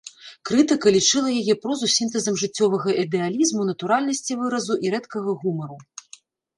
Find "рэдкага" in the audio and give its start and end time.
4.99-5.41